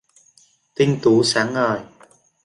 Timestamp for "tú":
1.01-1.23